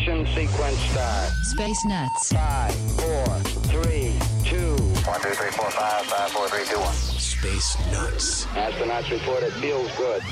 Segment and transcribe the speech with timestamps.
[0.00, 1.28] ignition sequence start.
[1.42, 2.32] Space Nuts.
[2.32, 3.26] 5, 4,
[3.84, 4.76] 3, 2.
[4.76, 6.92] 1, 2, 3, 4, 5, 5, 4, 3, 2, 1.
[6.94, 8.46] Space Nuts.
[8.46, 10.22] Astronauts report it feels good.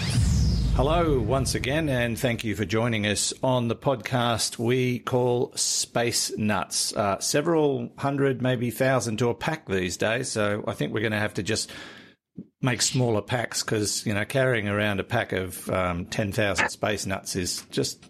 [0.75, 6.37] Hello, once again, and thank you for joining us on the podcast we call Space
[6.39, 6.97] Nuts.
[6.97, 11.13] Uh, several hundred, maybe thousand to a pack these days, so I think we're going
[11.13, 11.71] to have to just
[12.61, 17.37] make smaller packs because you know carrying around a pack of um, 10,000 space nuts
[17.37, 18.05] is just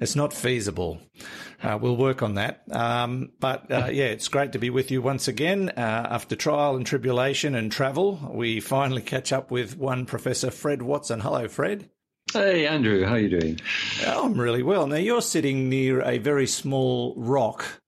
[0.00, 1.00] it's not feasible.
[1.62, 2.62] Uh, we'll work on that.
[2.70, 5.70] Um, but uh, yeah it's great to be with you once again.
[5.70, 10.82] Uh, after trial and tribulation and travel we finally catch up with one professor fred
[10.82, 11.20] watson.
[11.20, 11.88] Hello fred.
[12.32, 13.60] Hey Andrew, how are you doing?
[14.06, 14.86] i'm really well.
[14.86, 17.81] Now you're sitting near a very small rock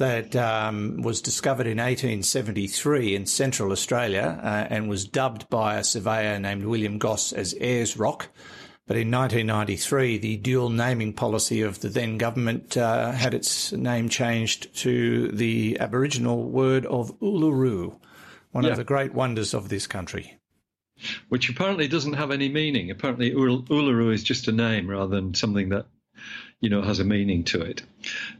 [0.00, 5.84] that um, was discovered in 1873 in central Australia uh, and was dubbed by a
[5.84, 8.28] surveyor named William Gosse as Ayers Rock.
[8.86, 14.08] But in 1993, the dual naming policy of the then government uh, had its name
[14.08, 18.00] changed to the Aboriginal word of Uluru,
[18.52, 18.70] one Yeah.
[18.70, 20.38] of the great wonders of this country.
[21.28, 22.90] Which apparently doesn't have any meaning.
[22.90, 25.86] Apparently, Uluru is just a name rather than something that
[26.60, 27.82] you know has a meaning to it.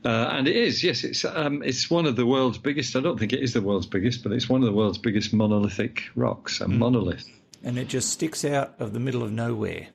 [0.05, 2.97] Uh, and it is, yes, it's um, it's one of the world's biggest.
[2.97, 5.33] I don't think it is the world's biggest, but it's one of the world's biggest
[5.33, 6.61] monolithic rocks.
[6.61, 7.29] A monolith.
[7.63, 9.89] And it just sticks out of the middle of nowhere.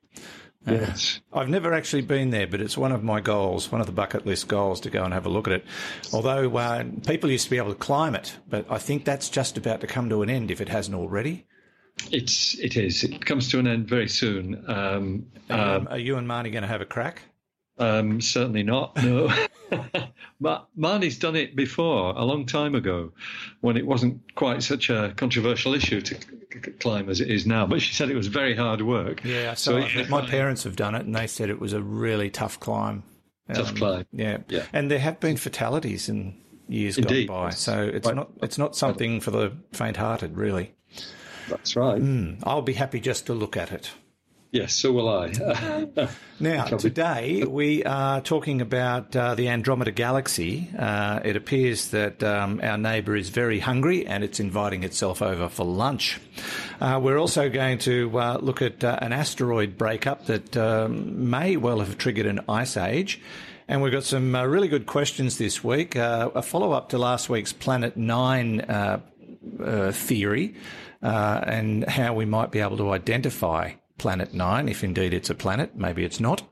[0.68, 1.20] Yes.
[1.31, 4.26] I've never actually been there, but it's one of my goals, one of the bucket
[4.26, 5.66] list goals to go and have a look at it.
[6.12, 9.58] Although uh, people used to be able to climb it, but I think that's just
[9.58, 11.46] about to come to an end if it hasn't already.
[12.12, 13.03] It's it is.
[13.03, 14.64] It comes to an end very soon.
[14.68, 17.22] Um, Um, are you and Marnie going to have a crack?
[17.78, 18.96] Um, certainly not.
[19.03, 19.30] No.
[20.40, 23.12] Ma- Marnie's done it before, a long time ago,
[23.62, 26.22] when it wasn't quite such a controversial issue to c-
[26.53, 27.66] c- climb as it is now.
[27.66, 29.24] But she said it was very hard work.
[29.24, 31.81] Yeah, so, So it- my parents have done it, and they said it was a
[31.81, 33.03] really tough climb.
[33.53, 34.06] Tough climb.
[34.12, 34.38] Yeah.
[34.50, 34.64] Yeah.
[34.74, 36.35] and there have been fatalities in
[36.68, 37.28] years Indeed.
[37.28, 40.74] gone by, so it's not it's not something for the faint-hearted, really.
[41.50, 42.02] That's right.
[42.44, 43.91] I'll be happy just to look at it.
[44.55, 46.07] Yes, so will I.
[46.39, 50.69] Now, today we are talking about uh, the Andromeda Galaxy.
[50.77, 55.47] Uh, it appears that um, our neighbour is very hungry and it's inviting itself over
[55.47, 56.19] for lunch.
[56.81, 61.55] Uh, we're also going to uh, look at uh, an asteroid breakup that um, may
[61.57, 63.22] well have triggered an ice age.
[63.67, 65.95] And we've got some uh, really good questions this week.
[65.95, 68.99] Uh, a follow up to last week's Planet Nine uh,
[69.61, 70.55] uh, theory
[71.01, 75.35] uh, and how we might be able to identify Planet Nine, if indeed it's a
[75.35, 75.75] planet.
[75.75, 76.44] Maybe it's not.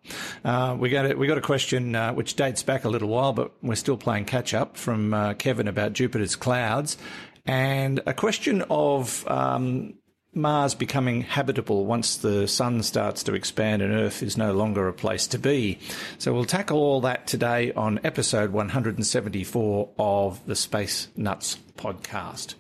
[0.44, 3.34] Uh, we got a, we got a question uh, which dates back a little while,
[3.34, 6.98] but we're still playing catch up from uh, Kevin about Jupiter's clouds,
[7.46, 9.28] and a question of.
[9.28, 9.96] Um,
[10.36, 14.94] Mars becoming habitable once the sun starts to expand and Earth is no longer a
[14.94, 15.78] place to be.
[16.18, 22.56] So we'll tackle all that today on episode 174 of the Space Nuts podcast.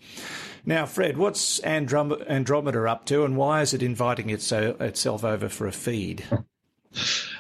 [0.66, 5.50] Now, Fred, what's Androm- Andromeda up to and why is it inviting its, itself over
[5.50, 6.24] for a feed?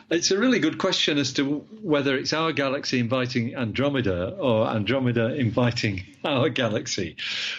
[0.09, 5.33] It's a really good question as to whether it's our galaxy inviting Andromeda or Andromeda
[5.35, 7.15] inviting our galaxy,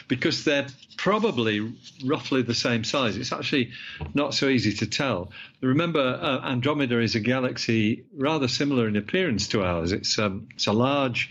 [0.07, 0.67] because they're
[0.97, 1.73] probably
[2.05, 3.17] roughly the same size.
[3.17, 3.73] It's actually
[4.13, 5.33] not so easy to tell.
[5.61, 9.93] Remember, uh, Andromeda is a galaxy rather similar in appearance to ours.
[9.93, 11.31] It's um, it's a large,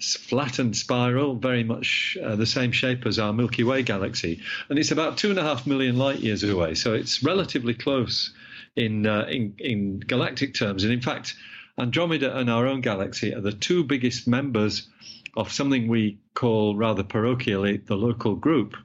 [0.00, 4.90] flattened spiral, very much uh, the same shape as our Milky Way galaxy, and it's
[4.90, 6.74] about two and a half million light years away.
[6.74, 8.32] So it's relatively close
[8.76, 10.84] in, uh, in in galactic terms.
[10.84, 11.34] And in fact,
[11.78, 14.88] Andromeda and our own galaxy are the two biggest members
[15.36, 18.76] of something we call rather parochially the local group,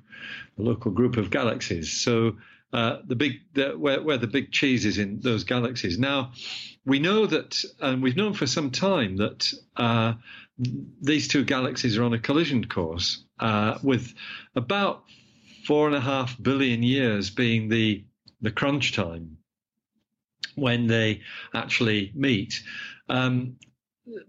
[0.57, 1.91] the local group of galaxies.
[1.91, 2.37] So
[2.73, 5.97] uh, the big the, where where the big cheese is in those galaxies.
[5.97, 6.31] Now
[6.85, 9.53] we know that, and we've known for some time that.
[9.75, 10.13] Uh,
[10.57, 14.13] these two galaxies are on a collision course, uh, with
[14.55, 15.03] about
[15.65, 18.05] four and a half billion years being the
[18.41, 19.37] the crunch time
[20.55, 21.21] when they
[21.53, 22.63] actually meet.
[23.09, 23.57] Um,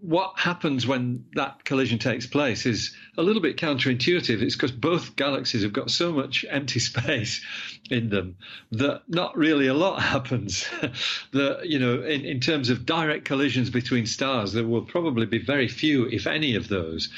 [0.01, 4.41] what happens when that collision takes place is a little bit counterintuitive.
[4.41, 7.45] It's because both galaxies have got so much empty space
[7.91, 8.37] in them
[8.71, 10.67] that not really a lot happens.
[11.33, 15.39] that you know, in, in terms of direct collisions between stars, there will probably be
[15.39, 17.09] very few, if any, of those.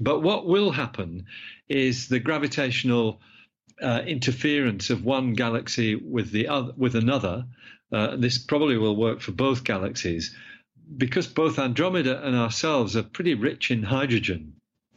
[0.00, 1.26] But what will happen
[1.68, 3.20] is the gravitational
[3.80, 7.46] uh, interference of one galaxy with the other with another.
[7.92, 10.34] Uh, this probably will work for both galaxies
[10.96, 14.54] because both Andromeda and ourselves are pretty rich in hydrogen,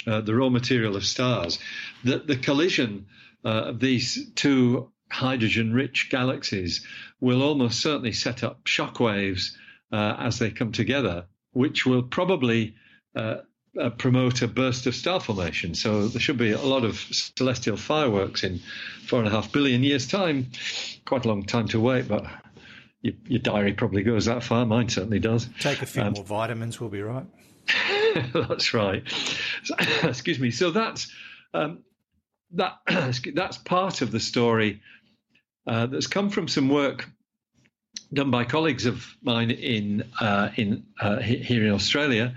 [0.07, 1.59] uh, the raw material of stars,
[2.03, 3.07] that the collision
[3.43, 6.85] uh, of these two hydrogen rich galaxies
[7.19, 9.57] will almost certainly set up shock waves
[9.91, 12.75] uh, as they come together, which will probably
[13.15, 13.37] uh,
[13.79, 15.75] uh, promote a burst of star formation.
[15.75, 18.59] So there should be a lot of celestial fireworks in
[19.05, 20.47] four and a half billion years' time.
[21.05, 22.25] Quite a long time to wait, but
[23.01, 24.65] your, your, diary probably goes that far.
[24.65, 25.48] Mine certainly does.
[25.59, 27.25] Take a few um, more vitamins, we'll be right.
[28.33, 29.03] that's right.
[29.63, 30.51] So, excuse me.
[30.51, 31.12] So that's
[31.53, 31.80] um,
[32.51, 32.77] that.
[33.36, 34.81] that's part of the story
[35.68, 37.07] uh, that's come from some work
[38.13, 42.36] done by colleagues of mine in uh, in uh, here in Australia.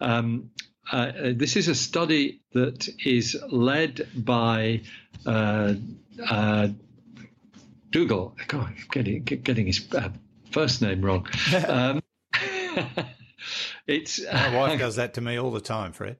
[0.00, 0.50] Um,
[0.90, 4.80] uh, this is a study that is led by
[5.24, 5.74] uh,
[6.28, 6.68] uh,
[7.90, 8.36] Dougal.
[8.46, 10.10] God, I'm getting, getting his uh,
[10.50, 11.26] first name wrong.
[11.68, 12.02] Um,
[13.86, 16.16] it's my wife does that to me all the time, Fred.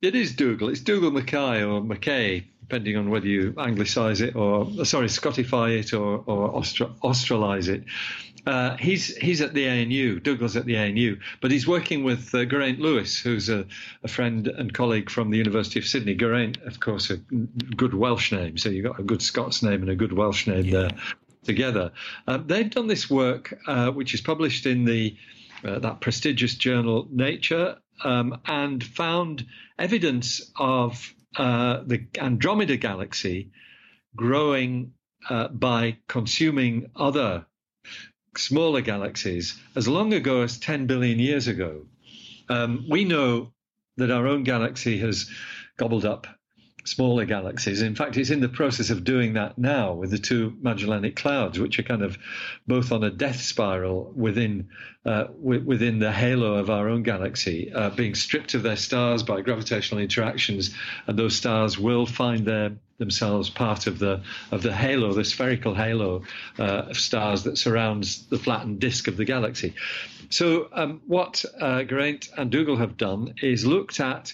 [0.00, 0.68] It is Dougal.
[0.68, 5.92] It's Dougal Mackay or Mackay, depending on whether you anglicise it or sorry, Scottify it
[5.92, 6.62] or, or
[7.02, 7.84] Australise it.
[8.46, 10.20] Uh, he's he's at the ANU.
[10.20, 13.66] Dougal's at the ANU, but he's working with uh, Geraint Lewis, who's a,
[14.02, 16.14] a, friend and colleague from the University of Sydney.
[16.14, 19.90] Geraint, of course, a good Welsh name, so you've got a good Scots name and
[19.90, 20.80] a good Welsh name yeah.
[20.80, 20.90] there
[21.44, 21.92] together.
[22.26, 25.16] Uh, they've done this work, uh, which is published in the
[25.64, 29.46] uh, that prestigious journal Nature, um, and found
[29.78, 33.50] evidence of uh, the Andromeda galaxy
[34.14, 34.92] growing
[35.52, 37.46] by consuming other
[38.38, 41.86] smaller galaxies as long ago as 10 billion years ago.
[42.48, 43.52] Um, we know
[43.96, 45.30] that our own galaxy has
[45.76, 46.26] gobbled up
[46.84, 47.82] smaller galaxies.
[47.82, 51.58] In fact, it's in the process of doing that now with the two Magellanic Clouds,
[51.58, 52.18] which are kind of
[52.66, 54.68] both on a death spiral within
[55.04, 59.22] uh, w- within the halo of our own galaxy, uh, being stripped of their stars
[59.22, 60.74] by gravitational interactions,
[61.06, 64.22] and those stars will find their themselves part of the
[64.52, 66.22] of the halo, the spherical halo
[66.58, 69.74] uh, of stars that surrounds the flattened disk of the galaxy.
[70.30, 74.32] So, um, what uh, Geraint and Dougal have done is looked at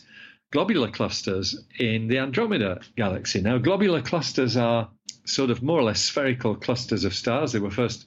[0.51, 3.41] globular clusters in the Andromeda galaxy.
[3.41, 4.89] Now, globular clusters are
[5.25, 7.53] sort of more or less spherical clusters of stars.
[7.53, 8.07] They were first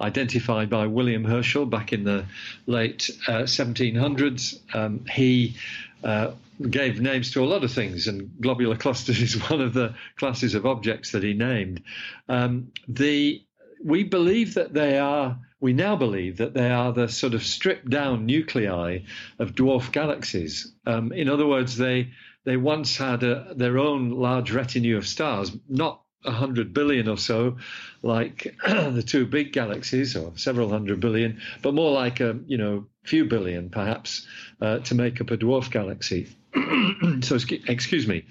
[0.00, 2.24] identified by William Herschel back in the
[2.66, 4.58] late uh, 1700s.
[4.74, 5.56] Um, he
[6.04, 6.32] uh,
[6.68, 10.54] gave names to a lot of things, and globular clusters is one of the classes
[10.54, 11.82] of objects that he named.
[12.28, 13.42] Um, the
[13.82, 15.38] we believe that they are.
[15.60, 19.00] We now believe that they are the sort of stripped down nuclei
[19.38, 20.72] of dwarf galaxies.
[20.86, 22.10] Um, in other words, they
[22.44, 27.18] they once had a, their own large retinue of stars, not a hundred billion or
[27.18, 27.58] so,
[28.02, 32.86] like the two big galaxies, or several hundred billion, but more like a you know
[33.02, 34.26] few billion perhaps
[34.60, 36.28] uh, to make up a dwarf galaxy.
[37.22, 38.24] so excuse me,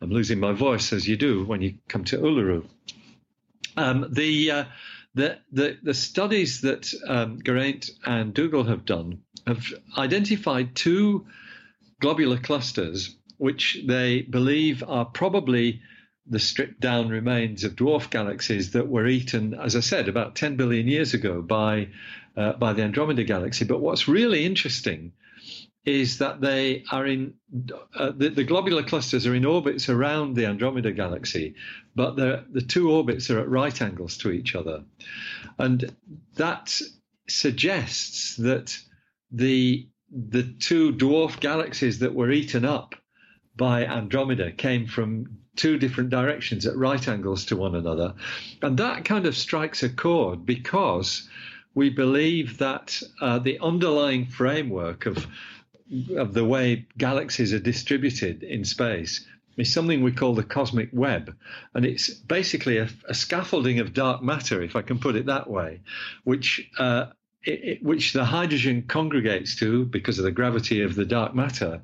[0.00, 2.66] I'm losing my voice as you do when you come to Uluru.
[3.76, 4.64] Um, the, uh,
[5.14, 9.64] the, the the studies that um, Geraint and Dougal have done have
[9.96, 11.26] identified two
[12.00, 15.80] globular clusters which they believe are probably
[16.26, 20.56] the stripped down remains of dwarf galaxies that were eaten, as I said, about 10
[20.56, 21.88] billion years ago by,
[22.36, 23.64] uh, by the Andromeda galaxy.
[23.64, 25.12] But what's really interesting
[25.84, 27.34] is that they are in
[27.94, 31.54] uh, the, the, globular clusters are in orbits around the Andromeda galaxy,
[31.94, 34.82] but the two orbits are at right angles to each other,
[35.58, 35.94] and
[36.36, 36.80] that
[37.28, 38.78] suggests that
[39.30, 42.94] the the two dwarf galaxies that were eaten up
[43.56, 45.26] by Andromeda came from
[45.56, 48.14] two different directions at right angles to one another.
[48.62, 51.28] And that kind of strikes a chord because
[51.74, 55.26] we believe that uh, the underlying framework of,
[56.16, 59.26] of the way galaxies are distributed in space
[59.56, 61.36] is something we call the cosmic web.
[61.74, 65.48] And it's basically a, a scaffolding of dark matter, if I can put it that
[65.48, 65.80] way,
[66.24, 67.06] which uh,
[67.46, 71.82] it, which the hydrogen congregates to because of the gravity of the dark matter.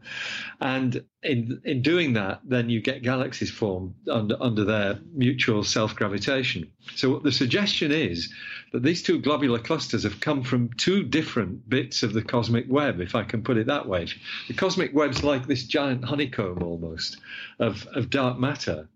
[0.61, 5.95] And in in doing that, then you get galaxies formed under, under their mutual self
[5.95, 6.71] gravitation.
[6.95, 8.33] So the suggestion is
[8.73, 13.01] that these two globular clusters have come from two different bits of the cosmic web,
[13.01, 14.07] if I can put it that way.
[14.49, 17.19] The cosmic web's like this giant honeycomb almost
[17.59, 18.89] of, of dark matter.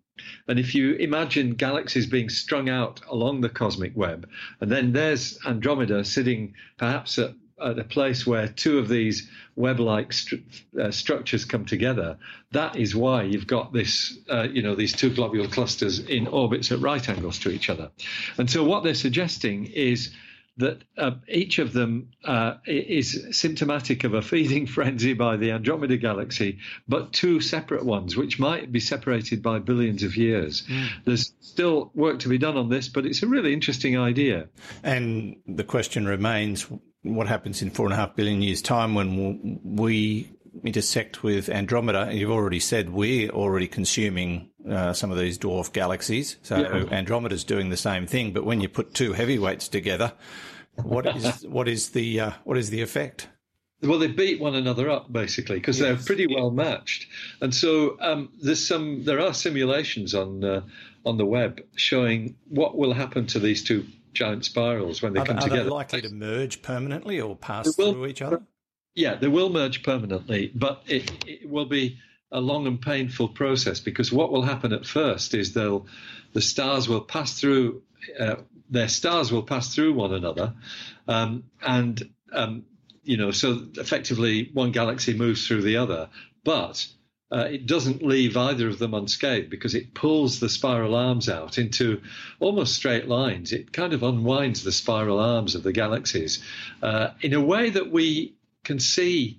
[0.46, 4.28] And if you imagine galaxies being strung out along the cosmic web,
[4.60, 9.80] and then there's Andromeda sitting perhaps at, at a place where two of these web
[9.80, 10.42] like stru-
[10.78, 12.18] uh, structures come together,
[12.52, 16.70] that is why you've got this, uh, you know, these two globular clusters in orbits
[16.70, 17.90] at right angles to each other.
[18.38, 20.12] And so what they're suggesting is
[20.56, 25.96] that uh, each of them uh, is symptomatic of a feeding frenzy by the Andromeda
[25.96, 30.62] galaxy, but two separate ones, which might be separated by billions of years.
[30.62, 30.88] Mm.
[31.04, 34.48] There's still work to be done on this, but it's a really interesting idea.
[34.82, 36.66] And the question remains
[37.02, 40.30] what happens in four and a half billion years' time when we
[40.62, 42.02] intersect with Andromeda?
[42.02, 46.36] and You've already said we're already consuming uh, some of these dwarf galaxies.
[46.42, 46.96] So yeah.
[46.96, 48.32] Andromeda's doing the same thing.
[48.32, 50.12] But when you put two heavyweights together,
[50.76, 53.28] what is what is the uh, what is the effect?
[53.82, 55.86] Well, they beat one another up basically because yes.
[55.86, 57.06] they're pretty well matched,
[57.40, 60.62] and so um, there's some there are simulations on uh,
[61.04, 65.26] on the web showing what will happen to these two giant spirals when they are
[65.26, 65.62] come they, together.
[65.62, 68.42] Are they likely to merge permanently or pass will, through each other?
[68.94, 71.98] Yeah, they will merge permanently, but it, it will be
[72.30, 75.86] a long and painful process because what will happen at first is they'll
[76.32, 77.82] the stars will pass through
[78.18, 78.36] uh,
[78.70, 80.54] their stars will pass through one another,
[81.08, 82.64] um, and um,
[83.02, 86.08] you know so effectively one galaxy moves through the other,
[86.44, 86.86] but
[87.32, 91.58] uh, it doesn't leave either of them unscathed because it pulls the spiral arms out
[91.58, 92.00] into
[92.38, 93.52] almost straight lines.
[93.52, 96.42] It kind of unwinds the spiral arms of the galaxies
[96.82, 99.38] uh, in a way that we can see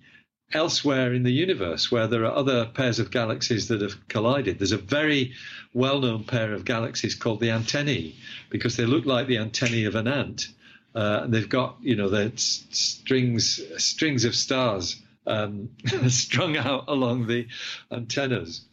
[0.54, 4.60] elsewhere in the universe where there are other pairs of galaxies that have collided.
[4.60, 5.34] There's a very
[5.74, 8.16] well known pair of galaxies called the antennae
[8.50, 10.48] because they look like the antennae of an ant.
[10.94, 15.70] Uh, and they've got, you know, the strings strings of stars um,
[16.08, 17.48] strung out along the
[17.92, 18.66] antennas.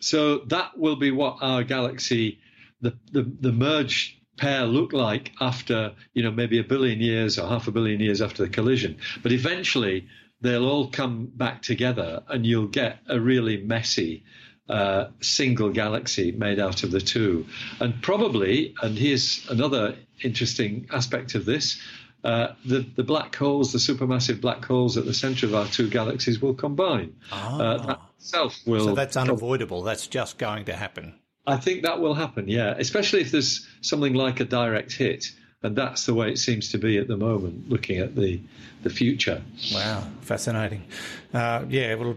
[0.00, 2.40] So that will be what our galaxy,
[2.80, 7.48] the, the, the merged pair look like after, you know, maybe a billion years or
[7.48, 8.98] half a billion years after the collision.
[9.22, 10.08] But eventually
[10.40, 14.24] they'll all come back together and you'll get a really messy
[14.68, 17.46] uh, single galaxy made out of the two.
[17.80, 21.80] And probably, and here's another interesting aspect of this.
[22.24, 25.88] Uh, the, the black holes, the supermassive black holes at the center of our two
[25.88, 27.14] galaxies will combine.
[27.30, 27.58] Ah.
[27.58, 28.86] Uh, that itself will.
[28.86, 29.82] So that's unavoidable.
[29.82, 31.20] That's just going to happen.
[31.46, 35.32] I think that will happen, yeah, especially if there's something like a direct hit.
[35.62, 38.40] And that's the way it seems to be at the moment, looking at the,
[38.82, 39.42] the future.
[39.72, 40.84] Wow, fascinating.
[41.32, 42.16] Uh, yeah, well,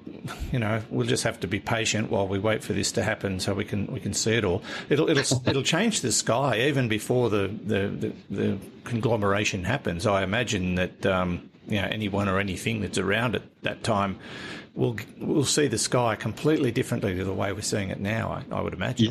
[0.51, 3.39] you know, we'll just have to be patient while we wait for this to happen,
[3.39, 4.61] so we can we can see it all.
[4.89, 10.05] It'll it'll it'll change the sky even before the the, the, the conglomeration happens.
[10.05, 14.19] I imagine that um, you know anyone or anything that's around at that time
[14.79, 18.31] will we'll see the sky completely differently to the way we're seeing it now.
[18.31, 19.05] I, I would imagine.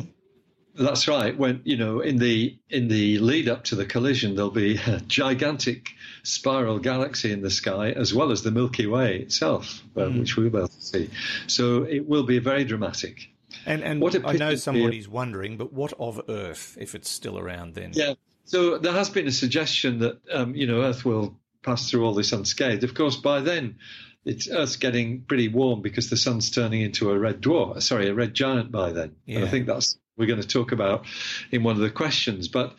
[0.75, 0.83] Yeah.
[0.85, 1.37] That's right.
[1.37, 5.01] When you know in the in the lead up to the collision, there'll be a
[5.01, 5.89] gigantic
[6.23, 10.19] spiral galaxy in the sky, as well as the Milky Way itself, uh, mm.
[10.19, 11.09] which we'll be able to see.
[11.47, 13.29] So it will be very dramatic.
[13.65, 17.75] And and what I know somebody's wondering, but what of Earth if it's still around
[17.75, 17.91] then?
[17.93, 18.13] Yeah.
[18.45, 22.13] So there has been a suggestion that um, you know Earth will pass through all
[22.13, 22.83] this unscathed.
[22.83, 23.79] Of course, by then
[24.25, 28.13] it's Earth's getting pretty warm because the sun's turning into a red dwarf, sorry, a
[28.13, 29.15] red giant by then.
[29.25, 29.37] Yeah.
[29.37, 31.05] And I think that's we're going to talk about
[31.51, 32.49] in one of the questions.
[32.49, 32.75] But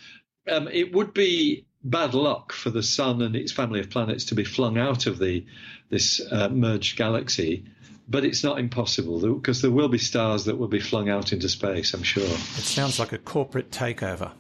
[0.49, 4.35] um, it would be bad luck for the sun and its family of planets to
[4.35, 5.47] be flung out of the
[5.89, 7.65] this uh, merged galaxy.
[8.09, 11.49] But it's not impossible because there will be stars that will be flung out into
[11.49, 11.95] space.
[11.95, 12.25] I'm sure.
[12.25, 14.33] It sounds like a corporate takeover.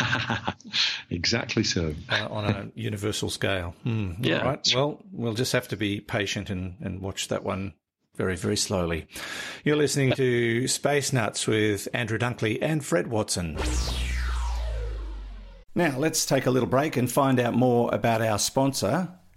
[1.10, 1.94] exactly so.
[2.08, 3.74] Uh, on a universal scale.
[3.82, 4.12] Hmm.
[4.20, 4.40] Yeah.
[4.40, 4.72] All right.
[4.74, 7.74] Well, we'll just have to be patient and, and watch that one
[8.16, 9.06] very, very slowly.
[9.64, 13.56] You're listening to Space Nuts with Andrew Dunkley and Fred Watson.
[15.74, 19.08] Now, let's take a little break and find out more about our sponsor,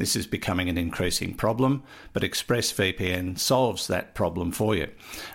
[0.00, 1.82] This is becoming an increasing problem,
[2.14, 4.88] but ExpressVPN solves that problem for you.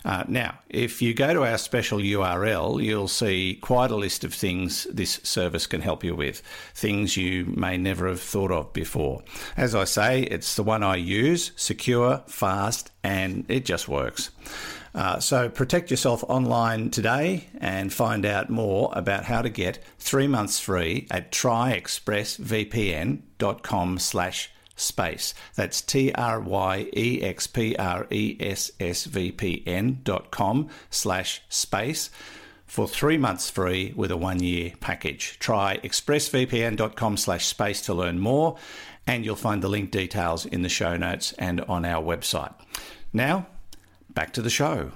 [0.04, 4.34] Uh, now, if you go to our special URL, you'll see quite a list of
[4.34, 6.42] things this service can help you with,
[6.74, 9.22] things you may never have thought of before.
[9.56, 14.32] As I say, it's the one I use, secure, fast, and it just works.
[14.96, 20.28] Uh, so protect yourself online today and find out more about how to get three
[20.28, 25.34] months free at tryexpressvpn.com slash space.
[25.56, 30.32] That's T R Y E X P R E S S V P N dot
[30.32, 32.10] com slash space
[32.66, 35.38] for three months free with a one year package.
[35.40, 38.58] Try expressvpn.com slash space to learn more,
[39.08, 42.54] and you'll find the link details in the show notes and on our website.
[43.14, 43.48] Now,
[44.10, 44.92] back to the show.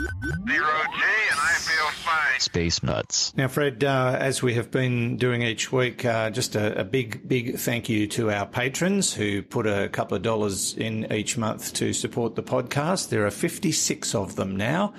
[0.00, 2.40] Zero G, and I feel fine.
[2.40, 3.36] Space Nuts.
[3.36, 7.28] Now, Fred, uh, as we have been doing each week, uh, just a, a, big,
[7.28, 11.74] big thank you to our patrons who put a couple of dollars in each month
[11.74, 13.10] to support the podcast.
[13.10, 14.94] There are 56 of them now.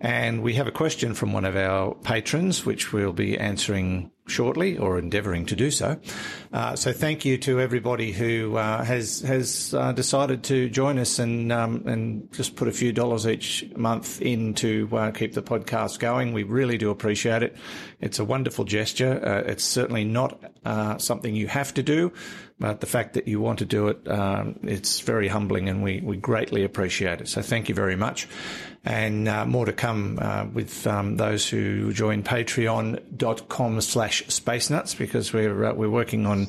[0.00, 4.76] And we have a question from one of our patrons, which we'll be answering shortly
[4.76, 5.98] or endeavouring to do so.
[6.52, 11.18] Uh, so thank you to everybody who uh, has has uh, decided to join us
[11.18, 15.42] and um, and just put a few dollars each month in to uh, keep the
[15.42, 16.32] podcast going.
[16.32, 17.56] We really do appreciate it.
[18.00, 19.20] It's a wonderful gesture.
[19.24, 22.12] Uh, it's certainly not uh, something you have to do,
[22.58, 26.00] but the fact that you want to do it, um, it's very humbling, and we
[26.00, 27.28] we greatly appreciate it.
[27.28, 28.28] So thank you very much.
[28.84, 34.94] And uh, more to come uh, with um, those who join patreon.com slash space nuts
[34.94, 36.48] because we're uh, we're working on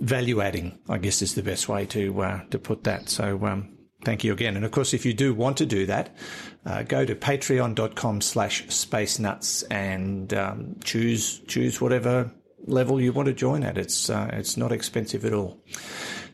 [0.00, 3.08] value adding i guess is the best way to uh, to put that.
[3.08, 4.56] So um, thank you again.
[4.56, 6.16] And of course if you do want to do that
[6.64, 12.30] uh, go to patreon.com slash space nuts and um, choose choose whatever
[12.66, 15.60] level you want to join at it's uh, it's not expensive at all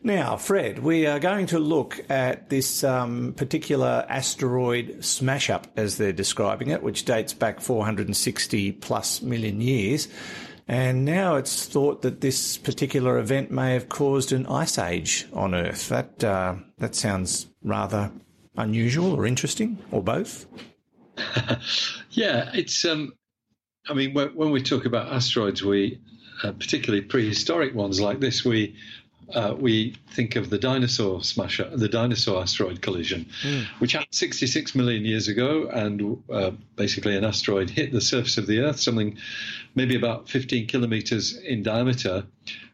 [0.05, 5.97] now, Fred, we are going to look at this um, particular asteroid smash up, as
[5.97, 10.07] they're describing it, which dates back 460 plus million years.
[10.67, 15.55] And now it's thought that this particular event may have caused an ice age on
[15.55, 15.89] Earth.
[15.89, 18.11] That uh, that sounds rather
[18.57, 20.45] unusual or interesting, or both.
[22.11, 22.85] yeah, it's.
[22.85, 23.13] Um,
[23.87, 25.99] I mean, when, when, we talk about asteroids, we
[26.43, 28.75] uh, particularly prehistoric ones like this, we
[29.33, 33.65] uh, we think of the dinosaur smasher, the dinosaur asteroid collision, mm.
[33.79, 38.45] which happened 66 million years ago, and uh, basically an asteroid hit the surface of
[38.45, 39.17] the Earth, something
[39.73, 42.25] maybe about 15 kilometers in diameter,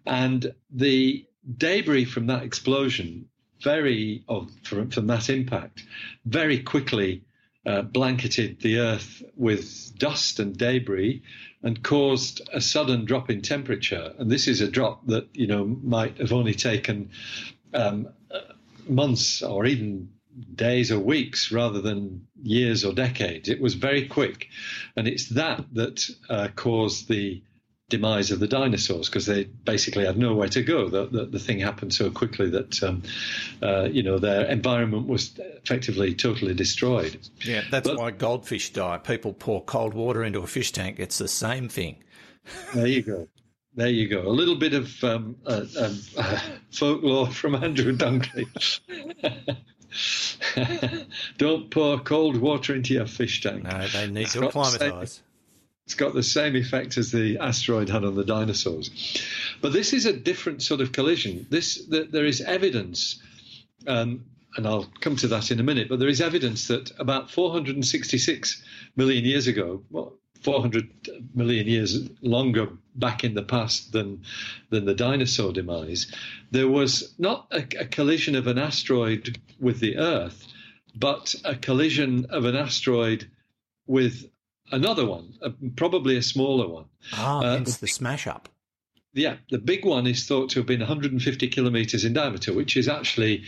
[0.05, 1.25] and the
[1.57, 3.29] debris from that explosion,
[3.61, 5.83] very of from, from that impact,
[6.25, 7.23] very quickly
[7.65, 11.21] uh, blanketed the Earth with dust and debris
[11.63, 14.13] and caused a sudden drop in temperature.
[14.17, 17.11] And this is a drop that you know might have only taken
[17.73, 18.09] um,
[18.87, 20.09] months or even
[20.55, 23.49] days or weeks rather than years or decades.
[23.49, 24.47] It was very quick,
[24.95, 27.43] and it's that that uh, caused the
[27.91, 30.89] demise of the dinosaurs because they basically had nowhere to go.
[30.89, 33.03] The, the, the thing happened so quickly that um,
[33.61, 37.19] uh, you know their environment was effectively totally destroyed.
[37.45, 38.97] Yeah, that's but, why goldfish die.
[38.97, 40.99] People pour cold water into a fish tank.
[40.99, 41.97] It's the same thing.
[42.73, 43.27] There you go.
[43.75, 44.27] There you go.
[44.27, 46.39] A little bit of um, uh, um, uh,
[46.71, 48.47] folklore from Andrew Dunkley.
[51.37, 53.63] Don't pour cold water into your fish tank.
[53.63, 55.21] No, they need to acclimatise.
[55.91, 58.89] It's got the same effect as the asteroid had on the dinosaurs.
[59.59, 61.45] But this is a different sort of collision.
[61.49, 63.21] This There is evidence,
[63.87, 64.23] um,
[64.55, 68.63] and I'll come to that in a minute, but there is evidence that about 466
[68.95, 74.23] million years ago, well, 400 million years longer back in the past than
[74.69, 76.09] than the dinosaur demise,
[76.51, 80.47] there was not a, a, collision of an asteroid with the Earth,
[80.95, 83.29] but a collision of an asteroid
[83.87, 84.30] with
[84.71, 86.85] another one, uh, probably a smaller one.
[87.13, 88.49] Ah, uh, hence the smash up.
[89.13, 92.87] yeah, the big one is thought to have been 150 kilometers in diameter, which is
[92.87, 93.43] actually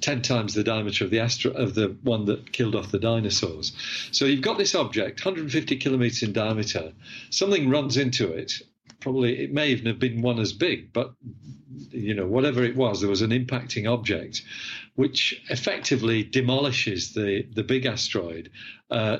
[0.00, 3.72] 10 times the diameter of the astro- of the one that killed off the dinosaurs.
[4.12, 6.92] So you've got this object, 150 kilometers in diameter.
[7.30, 8.52] Something runs into it.
[9.00, 11.14] Probably it may even have been one as big, but
[11.90, 14.42] you know whatever it was, there was an impacting object,
[14.94, 18.50] which effectively demolishes the the big asteroid.
[18.90, 19.18] Uh,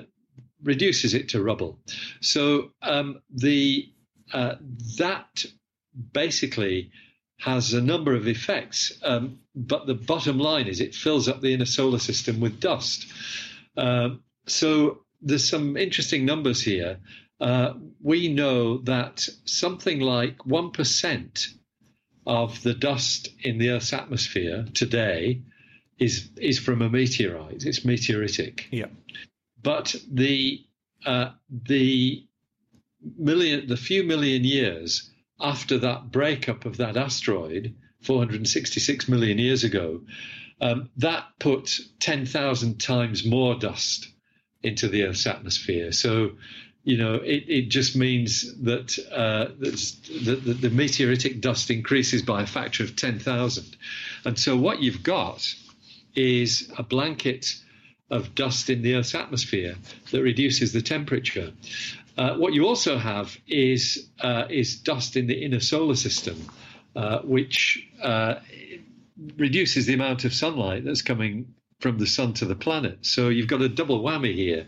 [0.64, 1.79] reduces it to rubble.
[2.20, 3.88] So um, the
[4.33, 4.57] uh,
[4.98, 5.44] that
[6.12, 6.90] basically
[7.38, 11.53] has a number of effects, um, but the bottom line is it fills up the
[11.53, 13.07] inner solar system with dust.
[13.77, 16.98] Um, so there's some interesting numbers here.
[17.40, 21.48] Uh, we know that something like 1%
[22.27, 25.42] of the dust in the Earth's atmosphere today
[25.98, 27.64] is is from a meteorite.
[27.64, 28.64] It's meteoritic.
[28.70, 28.87] Yeah.
[29.64, 30.64] But the
[31.05, 32.27] uh, the
[33.18, 40.03] million, the few million years after that breakup of that asteroid, 466 million years ago,
[40.61, 44.09] um, that put 10,000 times more dust
[44.62, 45.92] into the Earth's atmosphere.
[45.92, 46.33] So,
[46.85, 52.42] you know, it, it just means that, uh, that the, the meteoritic dust increases by
[52.42, 53.77] a factor of 10,000.
[54.24, 55.55] And so what you've got
[56.14, 57.46] is a blanket
[58.10, 59.76] of dust in the Earth's atmosphere
[60.10, 61.52] that reduces the temperature.
[62.16, 66.36] Uh, what you also have is uh, is dust in the inner solar system,
[66.94, 68.36] uh, which uh,
[69.36, 72.98] reduces the amount of sunlight that's coming from the sun to the planet.
[73.02, 74.66] So you've got a double whammy here.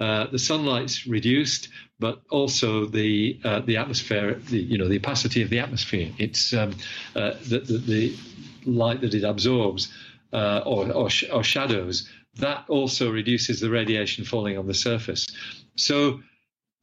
[0.00, 1.68] Uh, the sunlight's reduced,
[2.00, 6.10] but also the uh, the atmosphere, the, you know, the opacity of the atmosphere.
[6.18, 6.74] It's um,
[7.14, 8.16] the, the, the,
[8.64, 9.90] light that it absorbs
[10.32, 12.10] or, or, sh- or shadows.
[12.38, 15.26] That also reduces the radiation falling on the surface.
[15.76, 16.20] So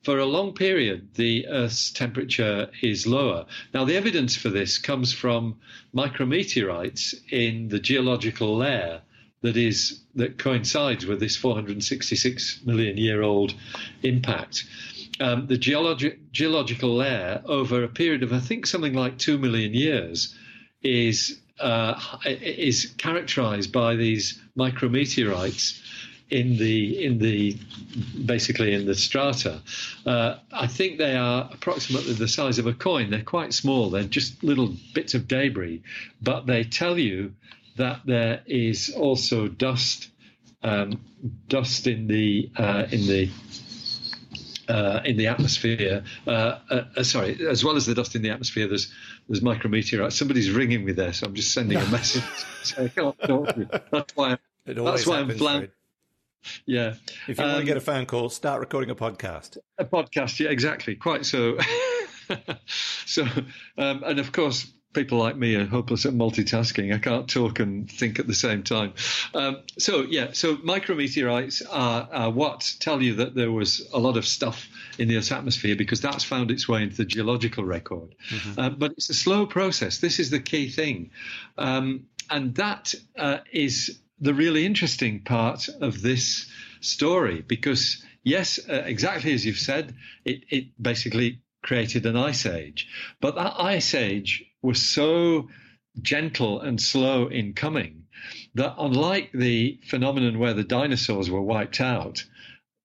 [0.03, 3.45] for a long period, the Earth's temperature is lower.
[3.73, 5.55] Now, the evidence for this comes from
[5.95, 9.01] micrometeorites in the geological layer
[9.41, 13.53] that is that coincides with this 466 million year old
[14.03, 14.65] impact.
[15.19, 19.73] Um, the geologi- geological layer over a period of I think something like two million
[19.73, 20.35] years
[20.83, 25.81] is uh, is characterized by these micrometeorites
[26.29, 27.57] in the in the
[28.25, 29.61] basically in the strata.
[30.05, 33.11] Uh, I think they are approximately the size of a coin.
[33.11, 33.89] They're quite small.
[33.89, 35.83] They're just little bits of debris,
[36.21, 37.33] but they tell you
[37.77, 40.09] that there is also dust
[40.63, 40.99] um,
[41.47, 43.29] dust in the uh, in the
[44.67, 46.03] uh, in the atmosphere.
[46.25, 48.91] Uh, uh, sorry, as well as the dust in the atmosphere, there's
[49.27, 50.13] there's micrometeorites.
[50.13, 52.23] Somebody's ringing me there, so I'm just sending a message.
[52.63, 53.69] so I can't talk to you.
[53.91, 54.31] That's why.
[54.31, 55.71] I'm, that's why I'm blank.
[56.65, 56.95] Yeah.
[57.27, 59.57] If you um, want to get a phone call, start recording a podcast.
[59.77, 60.95] A podcast, yeah, exactly.
[60.95, 61.57] Quite so.
[63.05, 63.23] so,
[63.77, 66.93] um, and of course, people like me are hopeless at multitasking.
[66.93, 68.93] I can't talk and think at the same time.
[69.33, 74.17] Um, so, yeah, so micrometeorites are, are, what tell you that there was a lot
[74.17, 78.15] of stuff in the Earth's atmosphere because that's found its way into the geological record.
[78.29, 78.59] Mm-hmm.
[78.59, 79.99] Uh, but it's a slow process.
[79.99, 81.11] This is the key thing.
[81.57, 88.83] Um, and that uh, is the really interesting part of this story because, yes, uh,
[88.85, 92.87] exactly as you've said, it, it basically created an ice age.
[93.19, 95.49] But that ice age was so
[96.01, 98.05] gentle and slow in coming
[98.55, 102.23] that, unlike the phenomenon where the dinosaurs were wiped out,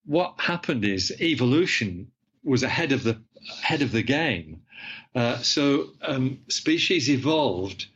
[0.05, 2.11] what happened is evolution
[2.45, 3.21] was ahead of the
[3.63, 4.63] ahead of the game.
[5.15, 7.87] Uh, so um, species evolved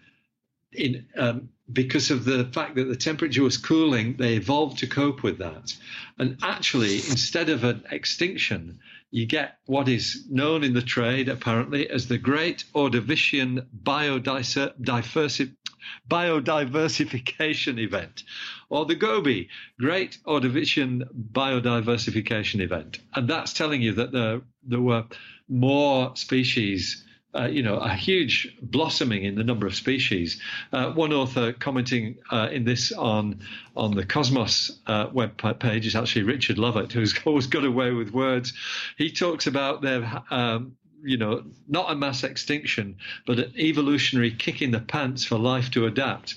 [0.73, 5.23] in um, because of the fact that the temperature was cooling, they evolved to cope
[5.23, 5.75] with that.
[6.19, 8.81] And actually, instead of an extinction,
[9.15, 13.65] you get what is known in the trade apparently as the Great Ordovician
[16.09, 18.25] biodiversification event,
[18.69, 19.47] or the GOBE
[19.79, 22.99] Great Ordovician Biodiversification Event.
[23.15, 25.05] And that's telling you that there, there were
[25.49, 30.41] more species uh, you know, a huge blossoming in the number of species.
[30.73, 33.41] Uh, one author commenting uh, in this on
[33.77, 38.13] on the Cosmos uh, web page is actually Richard Lovett, who's always got away with
[38.13, 38.53] words.
[38.97, 44.63] He talks about their um, you know, not a mass extinction, but an evolutionary kick
[44.63, 46.37] in the pants for life to adapt.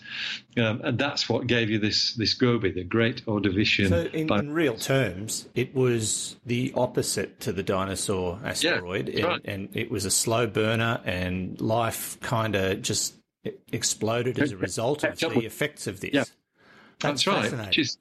[0.58, 3.90] Um, and that's what gave you this this GOBE, the Great Ordovician.
[3.90, 9.42] So, in, in real terms, it was the opposite to the dinosaur asteroid, yeah, right.
[9.46, 13.16] and, and, it was a slow burner, and life kind of just
[13.72, 16.12] exploded as a result of the effects of this.
[16.14, 16.24] Yeah.
[17.00, 17.68] That's, that's right.
[17.68, 17.98] Which is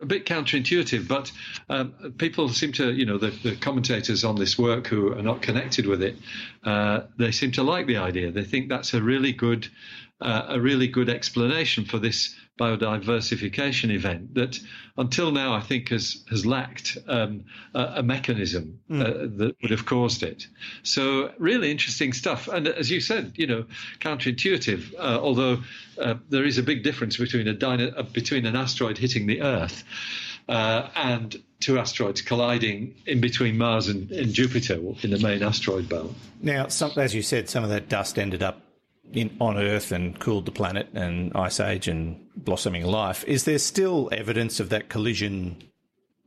[0.00, 1.32] a bit counterintuitive, but
[1.68, 5.42] um, people seem to, you know, the, the, commentators on this work who are not
[5.42, 6.16] connected with it,
[6.64, 8.30] uh, they seem to like the idea.
[8.30, 9.68] They think that's a really good,
[10.20, 14.58] uh, a really good explanation for this biodiversification event that
[14.96, 17.44] until now I think has has lacked um,
[17.74, 19.00] a, a, mechanism mm.
[19.00, 20.46] uh, that would have caused it.
[20.82, 22.48] So really interesting stuff.
[22.48, 23.64] And as you said, you know,
[24.00, 24.94] counterintuitive.
[24.94, 25.58] Uh, although
[25.98, 29.84] uh, there is a big difference between a uh, between an asteroid hitting the Earth.
[30.48, 35.90] Uh, and two asteroids colliding in between Mars and, and Jupiter in the main asteroid
[35.90, 36.14] belt.
[36.40, 38.62] Now, some, as you said, some of that dust ended up
[39.12, 43.24] in, on Earth and cooled the planet and ice age and blossoming life.
[43.26, 45.62] Is there still evidence of that collision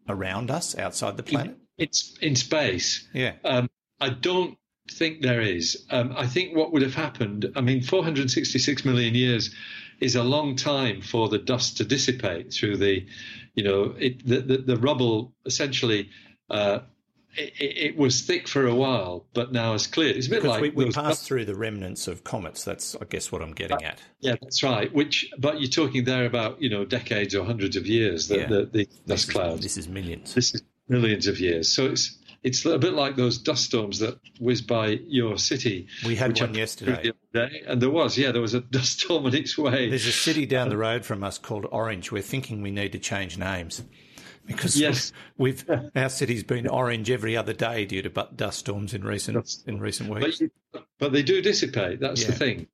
[0.08, 1.58] around us outside the planet?
[1.78, 3.08] It's in space.
[3.14, 3.34] Yeah.
[3.44, 4.58] Um, I don't
[4.92, 5.86] think there is.
[5.90, 7.52] Um, I think what would have happened.
[7.56, 9.54] I mean, 466 million years
[10.00, 13.06] is a long time for the dust to dissipate through the,
[13.54, 16.10] you know, it, the, the, the rubble essentially
[16.50, 16.80] uh,
[17.36, 20.16] it, it, was thick for a while, but now it's clear.
[20.16, 22.64] It's a bit because like we, we passed through the remnants of comets.
[22.64, 24.00] That's, I guess, what I'm getting at.
[24.20, 24.94] Yeah, that's right.
[24.94, 28.30] Which, but you're talking there about you know decades or hundreds of years.
[28.30, 28.48] Yeah.
[28.48, 29.62] the, the dust clouds.
[29.62, 30.34] This is millions.
[30.34, 31.72] This is millions of years.
[31.72, 35.88] So it's it's a bit like those dust storms that whiz by your city.
[36.06, 37.12] We had one yesterday.
[37.34, 39.90] Day, and there was, yeah, there was a dust storm on its way.
[39.90, 42.12] There's a city down the road from us called Orange.
[42.12, 43.84] We're thinking we need to change names
[44.46, 45.14] because yes.
[45.38, 49.80] we've our city's been orange every other day due to dust storms in recent in
[49.80, 50.42] recent weeks.
[50.72, 52.00] But, but they do dissipate.
[52.00, 52.28] That's yeah.
[52.28, 52.68] the thing.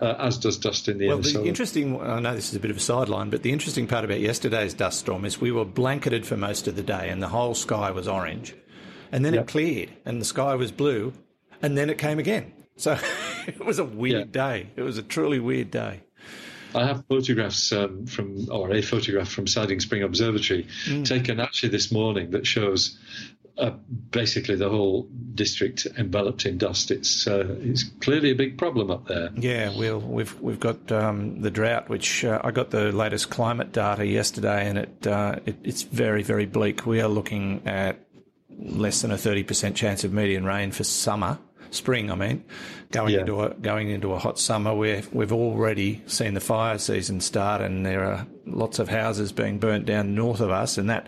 [0.00, 2.00] Uh, as does dust in the well, the interesting.
[2.00, 4.72] I know this is a bit of a sideline, but the interesting part about yesterday's
[4.72, 7.90] dust storm is we were blanketed for most of the day, and the whole sky
[7.90, 8.54] was orange,
[9.12, 9.42] and then yep.
[9.42, 11.12] it cleared, and the sky was blue,
[11.60, 12.52] and then it came again.
[12.76, 12.98] So
[13.46, 14.48] it was a weird yeah.
[14.48, 14.70] day.
[14.74, 16.00] It was a truly weird day.
[16.74, 21.06] I have photographs um, from, or a photograph from Siding Spring Observatory mm.
[21.06, 22.98] taken actually this morning that shows
[23.58, 23.70] uh,
[24.10, 26.90] basically the whole district enveloped in dust.
[26.90, 29.30] It's uh, it's clearly a big problem up there.
[29.34, 33.72] Yeah, we'll, we've we've got um, the drought, which uh, I got the latest climate
[33.72, 36.86] data yesterday, and it, uh, it, it's very very bleak.
[36.86, 37.98] We are looking at
[38.48, 41.38] less than a thirty percent chance of median rain for summer
[41.70, 42.10] spring.
[42.10, 42.44] I mean,
[42.90, 43.20] going yeah.
[43.20, 47.60] into a going into a hot summer where we've already seen the fire season start,
[47.60, 51.06] and there are lots of houses being burnt down north of us, and that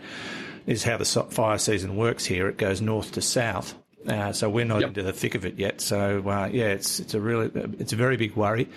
[0.66, 2.48] is how the fire season works here.
[2.48, 3.74] It goes north to south.
[4.06, 4.88] Uh, so we're not yep.
[4.88, 5.80] into the thick of it yet.
[5.80, 8.68] So uh, yeah, it's it's a really it's a very big worry.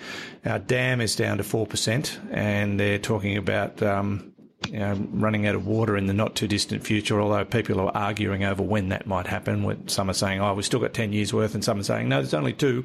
[0.44, 4.33] Our dam is down to four percent, and they're talking about um,
[4.80, 8.44] know, running out of water in the not too distant future, although people are arguing
[8.44, 9.88] over when that might happen.
[9.88, 12.16] Some are saying, oh, we've still got 10 years worth, and some are saying, no,
[12.16, 12.84] there's only two.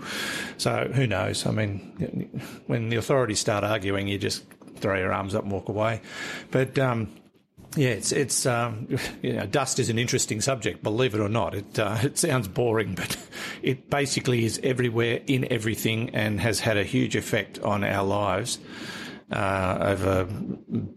[0.58, 1.45] So who knows?
[1.45, 4.43] I mean, when the authorities start arguing, you just
[4.78, 6.02] throw your arms up and walk away.
[6.52, 7.10] But, um,
[7.75, 8.88] yeah, it's it's um,
[9.21, 11.54] you know, dust is an interesting subject, believe it or not.
[11.54, 13.15] It uh, it sounds boring, but
[13.62, 18.60] it basically is everywhere in everything and has had a huge effect on our lives
[19.32, 20.28] uh, over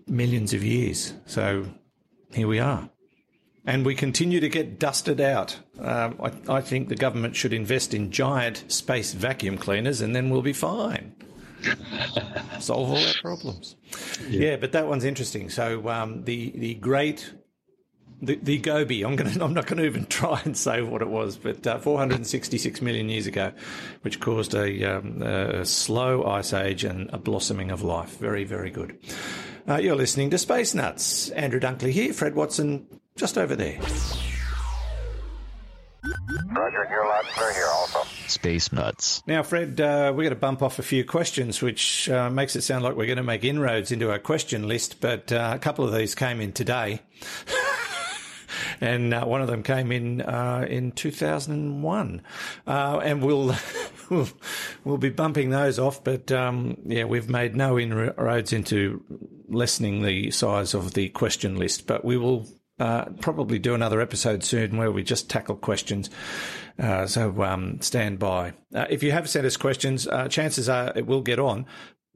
[0.06, 1.14] millions of years.
[1.26, 1.66] So
[2.32, 2.88] here we are.
[3.64, 5.58] And we continue to get dusted out.
[5.78, 10.30] Um, I, I, think the government should invest in giant space vacuum cleaners and then
[10.30, 11.14] we'll be fine.
[12.58, 13.76] Solve all our problems.
[14.28, 14.50] Yeah.
[14.50, 14.56] yeah.
[14.56, 15.48] but that one's interesting.
[15.48, 17.32] So um, the, the great
[18.22, 19.04] the, the GOBE.
[19.04, 19.42] I'm going.
[19.42, 23.08] I'm not going to even try and say what it was, but uh, 466 million
[23.08, 23.52] years ago,
[24.02, 28.16] which caused a, um, a, slow ice age and a blossoming of life.
[28.18, 28.98] Very, very good.
[29.68, 31.30] Uh, you're listening to Space Nuts.
[31.30, 32.12] Andrew Dunkley here.
[32.12, 33.80] Fred Watson just over there.
[36.50, 38.02] Roger, you're loud clear here also.
[38.26, 39.22] Space Nuts.
[39.26, 42.62] Now, Fred, uh, we're going to bump off a few questions, which uh, makes it
[42.62, 45.84] sound like we're going to make inroads into our question list, but uh, a couple
[45.84, 47.02] of these came in today.
[48.82, 52.22] and uh, one of them came in uh, in 2001,
[52.66, 53.54] uh, and we'll,
[54.10, 54.28] we'll
[54.82, 56.02] we'll be bumping those off.
[56.02, 59.04] But um, yeah, we've made no inroads into
[59.48, 62.46] lessening the size of the question list, but we will.
[62.80, 66.10] Uh, probably do another episode soon where we just tackle questions.
[66.80, 68.54] Uh, so um, stand by.
[68.74, 71.64] Uh, if you have sent us questions, chances are it will get on.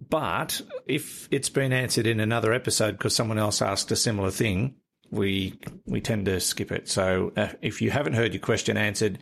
[0.00, 4.74] But if it's been answered in another episode because someone else asked a similar thing,
[5.11, 6.88] we we tend to skip it.
[6.88, 9.19] So uh, if you haven't heard your question answered,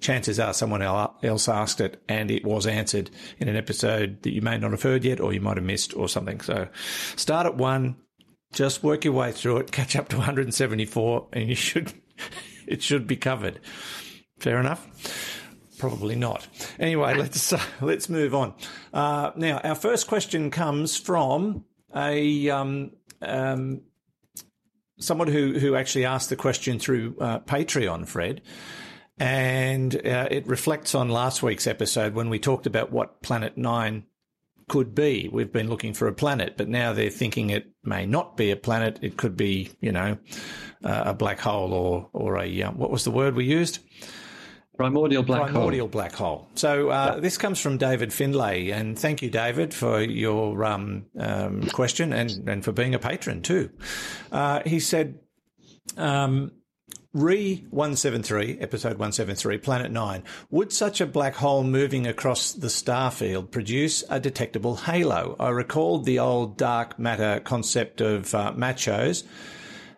[0.00, 4.42] chances are someone else asked it and it was answered in an episode that you
[4.42, 6.40] may not have heard yet or you might have missed or something.
[6.40, 6.68] So
[7.16, 7.96] start at one,
[8.52, 11.92] just work your way through it, catch up to 174 and you should,
[12.66, 13.60] it should be covered.
[14.38, 15.42] Fair enough?
[15.78, 16.46] Probably not.
[16.78, 18.54] Anyway, let's, uh, let's move on.
[18.92, 23.82] Uh, now, our first question comes from a, um, um,
[24.98, 28.42] someone who who actually asked the question through uh, Patreon, Fred,
[29.18, 34.04] and uh, it reflects on last week's episode when we talked about what Planet Nine
[34.68, 35.28] could be.
[35.32, 38.56] We've been looking for a planet, but now they're thinking it may not be a
[38.56, 38.98] planet.
[39.00, 40.18] It could be, you know,
[40.82, 43.78] uh, a black hole or or a um, what was the word we used?
[44.76, 45.90] Primordial black primordial hole.
[45.90, 46.48] black hole.
[46.54, 51.62] So uh, this comes from David Finlay, and thank you, David, for your um, um,
[51.68, 53.70] question and and for being a patron too.
[54.30, 55.18] Uh, he said.
[55.96, 56.52] Um,
[57.16, 60.22] Re 173, episode 173, Planet 9.
[60.50, 65.34] Would such a black hole moving across the star field produce a detectable halo?
[65.40, 69.24] I recalled the old dark matter concept of uh, machos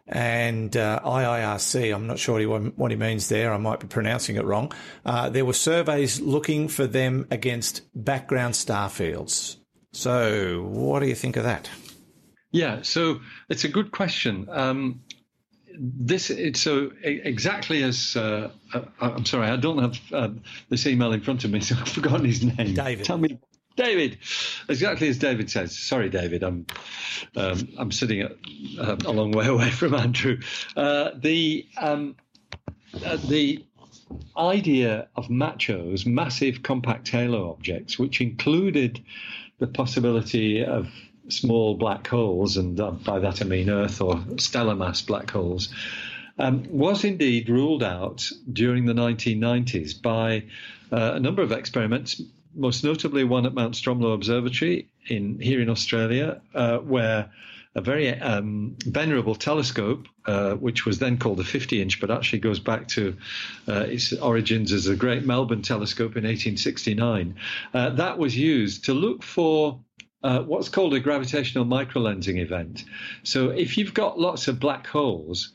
[0.09, 1.95] and uh, IIRC.
[1.95, 3.53] I'm not sure what he means there.
[3.53, 4.73] I might be pronouncing it wrong.
[5.05, 9.59] Uh, there were surveys looking for them against background star fields.
[9.93, 11.69] So, what do you think of that?
[12.51, 14.49] Yeah, so it's a good question.
[14.51, 15.01] Um,
[15.81, 20.29] this it's so exactly as uh, uh, I'm sorry, I don't have uh,
[20.69, 22.75] this email in front of me, so I've forgotten his name.
[22.75, 23.05] David.
[23.05, 23.39] Tell me,
[23.79, 24.19] David.
[24.69, 25.79] Exactly as David says.
[25.79, 26.43] Sorry, David.
[26.43, 26.67] I'm
[27.37, 28.33] um, I'm sitting at,
[28.79, 30.41] uh, a long way away from Andrew.
[30.77, 32.17] Uh, the um,
[33.07, 33.65] uh, the
[34.37, 39.03] idea of machos, massive compact halo objects, which included
[39.59, 40.89] the possibility of
[41.29, 45.73] small black holes, and uh, by that I mean Earth or stellar mass black holes,
[46.37, 50.45] um, was indeed ruled out during the 1990s by
[50.91, 52.21] uh, a number of experiments,
[52.55, 57.31] most notably one at Mount Stromlo Observatory in here in Australia, uh, where
[57.75, 62.41] a very um, venerable telescope, uh, which was then called the 50 inch, but actually
[62.41, 63.17] goes back to
[63.69, 67.37] uh, its origins as the great Melbourne telescope in 1869.
[67.73, 69.81] Uh, that was used to look for
[70.23, 72.85] uh, what's called a gravitational microlensing event.
[73.23, 75.53] So if you've got lots of black holes,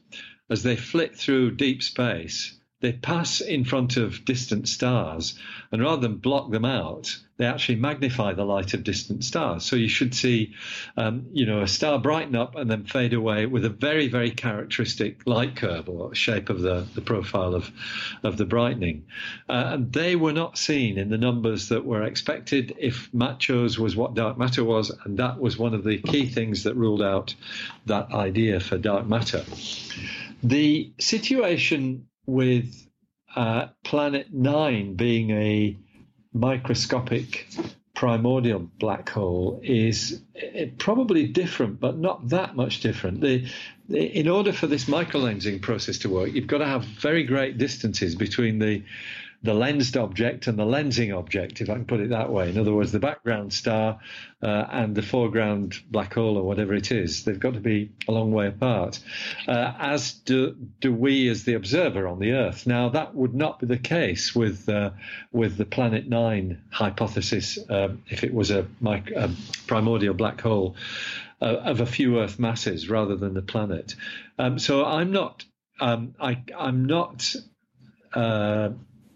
[0.49, 5.39] as they flit through deep space, they pass in front of distant stars,
[5.71, 9.63] and rather than block them out, they actually magnify the light of distant stars.
[9.63, 10.53] So you should see,
[10.97, 14.31] um, you know, a star brighten up and then fade away with a very, very
[14.31, 17.71] characteristic light curve or shape of the, the profile of,
[18.21, 19.05] of the brightening.
[19.47, 23.95] Uh, and they were not seen in the numbers that were expected if machos was
[23.95, 27.33] what dark matter was, and that was one of the key things that ruled out
[27.85, 29.45] that idea for dark matter.
[30.43, 32.87] The situation with
[33.35, 35.77] uh, Planet Nine being a
[36.33, 37.47] microscopic
[37.95, 43.21] primordial black hole is eh, probably different, but not that much different.
[43.21, 43.47] The,
[43.89, 48.15] in order for this microlensing process to work, you've got to have very great distances
[48.15, 48.83] between the
[49.43, 52.49] the lensed object and the lensing object, if I can put it that way.
[52.49, 53.99] In other words, the background star
[54.41, 58.11] uh, and the foreground black hole or whatever it is, they've got to be a
[58.11, 58.99] long way apart,
[59.47, 62.65] uh, as do, do we as the observer on the Earth.
[62.65, 64.91] Now, that would not be the case with uh,
[65.33, 69.29] with the Planet Nine hypothesis um, if it was a, a
[69.67, 70.77] primordial black hole
[71.41, 73.95] uh, of a few Earth masses rather than the planet.
[74.39, 75.43] Um, so I'm not.
[75.81, 77.35] Um, I, I'm not
[78.13, 78.69] uh,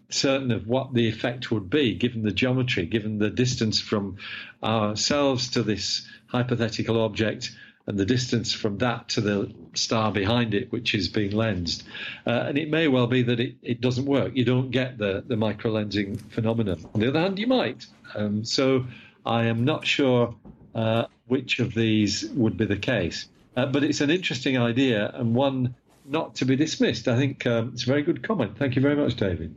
[0.10, 4.17] certain of what the effect would be given the geometry, given the distance from
[4.63, 7.52] ourselves to this hypothetical object
[7.88, 11.84] and the distance from that to the star behind it, which is being lensed.
[12.26, 14.34] Uh, and it may well be that it, it doesn't work.
[14.36, 16.86] You don't get the, the microlensing phenomenon.
[16.93, 17.86] On the other hand, you might.
[18.13, 18.86] Um, so
[19.26, 20.36] I am not sure
[20.76, 23.28] uh, which of these would be the case.
[23.56, 25.74] Uh, but it's an interesting idea and one
[26.08, 27.08] not to be dismissed.
[27.08, 28.58] I think um, it's a very good comment.
[28.58, 29.54] Thank you very much, David.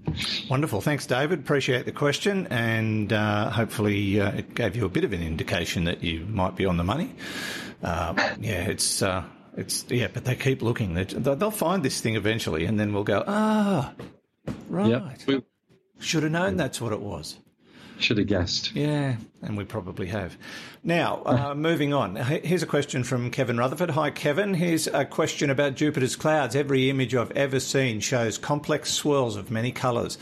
[0.49, 0.81] Wonderful.
[0.81, 1.39] Thanks, David.
[1.39, 5.85] Appreciate the question, and uh, hopefully uh, it gave you a bit of an indication
[5.85, 7.15] that you might be on the money.
[7.83, 9.03] Uh, yeah, it's.
[9.03, 9.25] Uh,
[9.57, 10.95] it's yeah, but they keep looking.
[10.95, 13.93] They'll find this thing eventually, and then we'll go, ah,
[14.69, 14.89] right.
[14.89, 15.27] Yep.
[15.27, 15.43] We,
[15.99, 17.37] Should have known that's what it was.
[18.01, 18.75] Should have guessed.
[18.75, 20.37] Yeah, and we probably have.
[20.83, 22.17] Now, uh, moving on.
[22.17, 23.91] Here's a question from Kevin Rutherford.
[23.91, 24.55] Hi, Kevin.
[24.55, 26.57] Here's a question about Jupiter's clouds.
[26.57, 30.17] Every image I've ever seen shows complex swirls of many colours.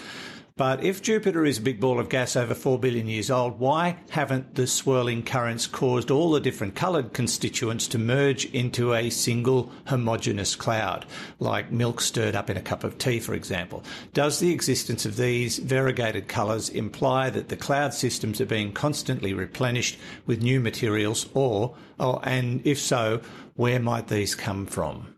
[0.58, 3.98] But if Jupiter is a big ball of gas over 4 billion years old, why
[4.10, 9.70] haven't the swirling currents caused all the different coloured constituents to merge into a single
[9.86, 11.06] homogeneous cloud,
[11.38, 13.84] like milk stirred up in a cup of tea, for example?
[14.12, 19.32] Does the existence of these variegated colours imply that the cloud systems are being constantly
[19.32, 23.20] replenished with new materials, or, or and if so,
[23.54, 25.14] where might these come from?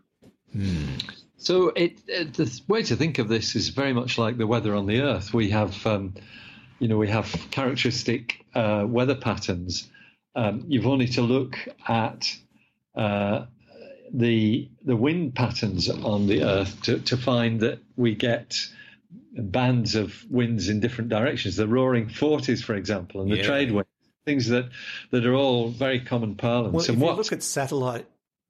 [0.53, 0.97] Hmm.
[1.41, 4.75] So it, it, the way to think of this is very much like the weather
[4.75, 5.33] on the Earth.
[5.33, 6.13] We have, um,
[6.77, 9.89] you know, we have characteristic uh, weather patterns.
[10.35, 12.31] Um, you've only to look at
[12.95, 13.45] uh,
[14.13, 18.59] the the wind patterns on the Earth to, to find that we get
[19.33, 21.55] bands of winds in different directions.
[21.55, 23.43] The roaring forties, for example, and the Yeah.
[23.43, 23.89] trade winds,
[24.25, 24.69] things that
[25.09, 26.73] that are all very common parlance.
[26.73, 28.05] Well, and if you look at satellite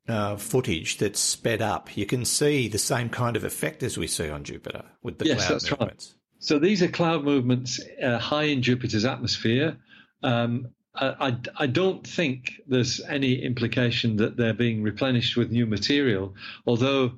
[0.08, 4.08] uh, footage that's sped up, you can see the same kind of effect as we
[4.08, 5.80] see on Jupiter with the Yes, cloud that's right.
[5.80, 6.16] movements.
[6.40, 9.78] So these are cloud movements uh, high in Jupiter's atmosphere.
[10.24, 16.36] Um, I, I, don't think there's any implication that they're being replenished with new material,
[16.68, 17.14] although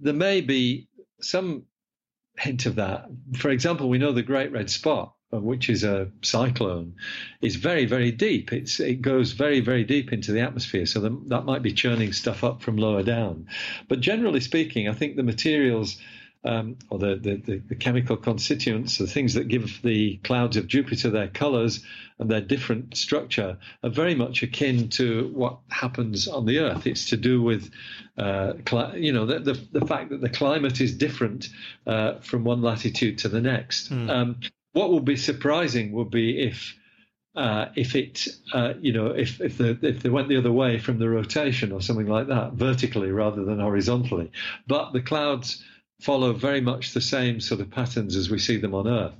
[0.00, 0.88] there may be
[1.20, 1.64] some
[2.38, 3.06] hint of that.
[3.36, 6.94] For example, we know the Great Red Spot, which is a cyclone,
[7.40, 8.52] is very, very deep.
[8.52, 12.12] It's, it goes very, very deep into the atmosphere, so the, that might be churning
[12.12, 13.46] stuff up from lower down.
[13.88, 15.96] But generally speaking, I think the materials
[16.44, 21.08] um, or the, the, the, chemical constituents, the things that give the clouds of Jupiter
[21.08, 21.84] their colors
[22.18, 26.86] and their different structure, are very much akin to what happens on the Earth.
[26.86, 27.70] It's to do with,
[28.18, 31.48] uh, cli- you know, the, the, the fact that the climate is different
[31.86, 33.92] uh, from one latitude to the next.
[34.10, 34.40] Um,
[34.72, 36.76] what would be surprising would be if
[37.34, 40.78] uh, if it, uh, you know, if if, the, if they went the other way
[40.78, 44.30] from the rotation or something like that, vertically rather than horizontally.
[44.66, 45.64] But the clouds
[46.00, 49.14] follow very much the same sort of patterns as we see them on Earth.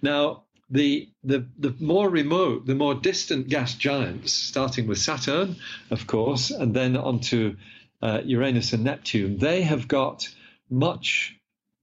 [0.00, 5.56] Now, the the the more remote, the more distant gas giants, starting with Saturn,
[5.90, 7.56] of course, and then onto
[8.02, 10.28] uh, Uranus and Neptune, they have got
[10.70, 11.36] much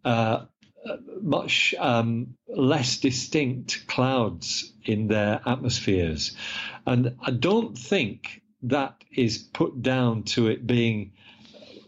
[0.06, 0.46] uh,
[1.22, 6.36] much um, less distinct clouds in their atmospheres.
[6.86, 11.14] And I don't think that is put down to it being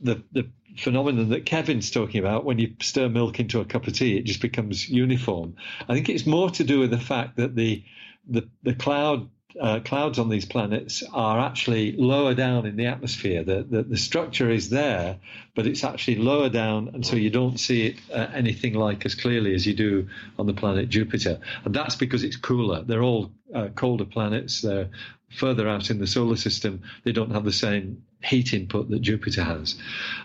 [0.02, 3.94] the, the phenomenon that Kevin's talking about when you stir milk into a cup of
[3.94, 5.56] tea, it just becomes uniform.
[5.88, 7.84] I think it's more to do with the fact that the
[8.28, 9.30] the, the cloud
[9.60, 13.44] uh, clouds on these planets are actually lower down in the atmosphere.
[13.44, 15.18] The, the, the structure is there,
[15.56, 19.16] but it's actually lower down, and so you don't see it uh, anything like as
[19.16, 21.40] clearly as you do on the planet Jupiter.
[21.64, 22.84] And that's because it's cooler.
[22.84, 24.62] They're all uh, colder planets.
[24.62, 24.90] They're
[25.30, 26.82] further out in the solar system.
[27.04, 29.76] They don't have the same heat input that Jupiter has.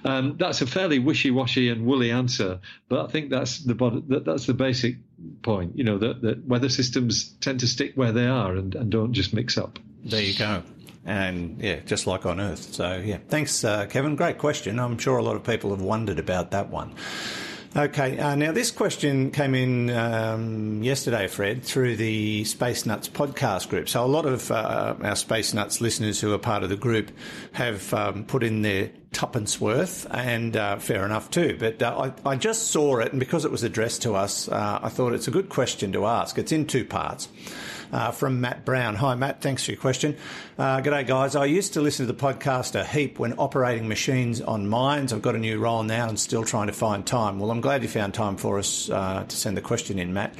[0.04, 4.24] Um, that's a fairly wishy-washy and woolly answer, but I think that's the bod- that,
[4.24, 4.96] that's the basic
[5.42, 5.76] point.
[5.76, 9.12] You know that, that weather systems tend to stick where they are and, and don't
[9.12, 9.78] just mix up.
[10.04, 10.62] There you go.
[11.04, 12.74] And yeah, just like on Earth.
[12.74, 14.16] So yeah, thanks, uh, Kevin.
[14.16, 14.78] Great question.
[14.78, 16.94] I'm sure a lot of people have wondered about that one.
[17.76, 23.68] Okay, uh, now this question came in um, yesterday, Fred, through the Space Nuts podcast
[23.68, 23.88] group.
[23.88, 27.12] So a lot of uh, our Space Nuts listeners who are part of the group
[27.52, 31.56] have um, put in their tuppence worth, and uh, fair enough too.
[31.60, 34.80] But uh, I, I just saw it, and because it was addressed to us, uh,
[34.82, 36.38] I thought it's a good question to ask.
[36.38, 37.28] It's in two parts
[37.92, 38.94] uh, from Matt Brown.
[38.96, 39.40] Hi, Matt.
[39.40, 40.16] Thanks for your question.
[40.58, 41.36] Uh, g'day, guys.
[41.36, 45.12] I used to listen to the podcast a heap when operating machines on mines.
[45.12, 47.38] I've got a new role now and still trying to find time.
[47.38, 50.34] Well, I'm glad you found time for us uh, to send the question in, Matt.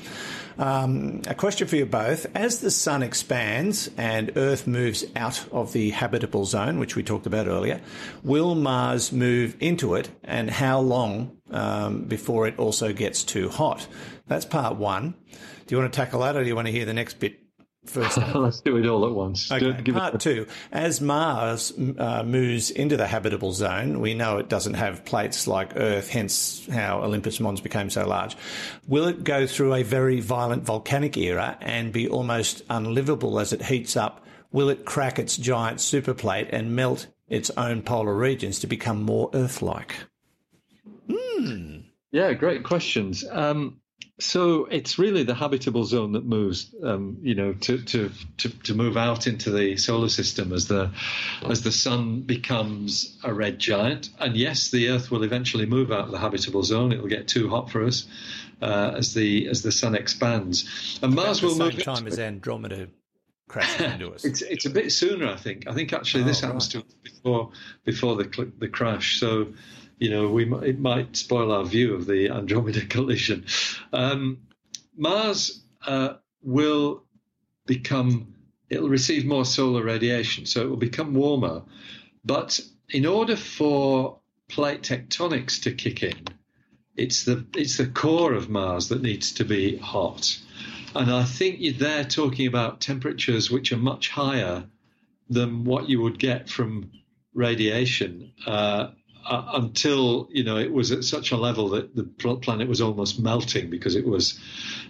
[0.58, 2.26] Um, a question for you both.
[2.36, 7.26] As the sun expands and Earth moves out of the habitable zone, which we talked
[7.26, 7.80] about earlier,
[8.22, 13.86] will Mars move into it and how long um, before it also gets too hot?
[14.26, 15.14] That's part one.
[15.70, 17.38] Do you want to tackle that or do you want to hear the next bit
[17.86, 18.18] first?
[18.34, 19.52] Let's do it all at once.
[19.52, 20.48] Okay, give part two.
[20.72, 25.76] As Mars uh, moves into the habitable zone, we know it doesn't have plates like
[25.76, 28.36] Earth, hence how Olympus Mons became so large.
[28.88, 33.62] Will it go through a very violent volcanic era and be almost unlivable as it
[33.62, 34.26] heats up?
[34.50, 39.30] Will it crack its giant superplate and melt its own polar regions to become more
[39.34, 39.94] Earth-like?
[42.10, 43.24] Yeah, great questions.
[43.30, 43.79] Um,
[44.20, 48.74] so it's really the habitable zone that moves, um, you know, to, to, to, to
[48.74, 50.90] move out into the solar system as the
[51.48, 54.10] as the sun becomes a red giant.
[54.18, 56.92] And yes, the Earth will eventually move out of the habitable zone.
[56.92, 58.06] It will get too hot for us
[58.62, 62.88] uh, as the as the sun expands, and Mars will same move time as Andromeda
[63.48, 64.24] crashes into us.
[64.24, 65.66] It's it's a bit sooner, I think.
[65.66, 67.50] I think actually this Oh, happens to us before
[67.84, 69.18] before the the crash.
[69.18, 69.48] So,
[70.00, 73.44] you know, we it might spoil our view of the Andromeda collision.
[73.92, 74.38] Um,
[74.96, 77.04] Mars uh, will
[77.66, 78.34] become
[78.70, 81.62] it'll receive more solar radiation, so it will become warmer.
[82.24, 86.24] But in order for plate tectonics to kick in,
[86.96, 90.38] it's the it's the core of Mars that needs to be hot.
[90.94, 94.64] And I think you're there talking about temperatures which are much higher
[95.28, 96.90] than what you would get from
[97.32, 98.88] radiation uh,
[99.26, 103.20] uh, until you know it was at such a level that the planet was almost
[103.20, 104.38] melting because it was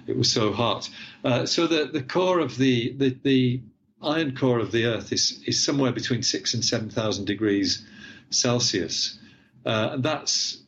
[0.06, 0.88] it was so hot.
[1.24, 3.62] Uh, so the the core of the, the the
[4.02, 7.86] iron core of the Earth is is somewhere between six and seven thousand degrees
[8.30, 9.18] Celsius.
[9.66, 10.62] Uh, and that's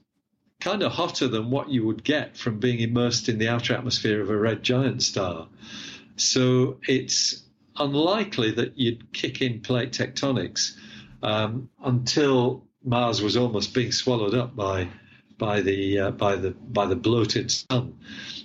[0.61, 4.21] kind of hotter than what you would get from being immersed in the outer atmosphere
[4.21, 5.49] of a red giant star.
[6.17, 7.43] So it's
[7.77, 10.77] unlikely that you'd kick in plate tectonics
[11.23, 14.89] um, until Mars was almost being swallowed up by
[15.39, 17.99] by the uh, by the by the bloated sun.